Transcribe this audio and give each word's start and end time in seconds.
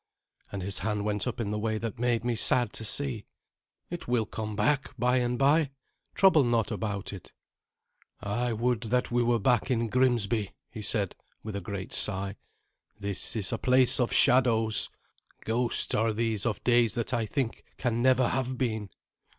And 0.51 0.63
his 0.63 0.79
hand 0.79 1.05
went 1.05 1.27
up 1.27 1.39
in 1.39 1.51
the 1.51 1.59
way 1.59 1.77
that 1.77 1.99
made 1.99 2.25
me 2.25 2.35
sad 2.35 2.73
to 2.73 2.83
see. 2.83 3.27
"It 3.91 4.07
will 4.07 4.25
come 4.25 4.55
back 4.55 4.97
by 4.97 5.17
and 5.17 5.37
by. 5.37 5.69
Trouble 6.15 6.43
not 6.43 6.71
about 6.71 7.13
it." 7.13 7.33
"I 8.19 8.51
would 8.51 8.81
that 8.85 9.11
we 9.11 9.21
were 9.21 9.37
back 9.37 9.69
in 9.69 9.89
Grimsby," 9.89 10.53
he 10.71 10.81
said, 10.81 11.13
with 11.43 11.55
a 11.55 11.61
great 11.61 11.91
sigh. 11.91 12.35
"This 12.99 13.35
is 13.35 13.53
a 13.53 13.59
place 13.59 13.99
of 13.99 14.11
shadows. 14.11 14.89
Ghosts 15.45 15.93
are 15.93 16.13
these 16.13 16.47
of 16.47 16.63
days 16.63 16.95
that 16.95 17.13
I 17.13 17.27
think 17.27 17.63
can 17.77 18.01
never 18.01 18.29
have 18.29 18.57
been." 18.57 18.89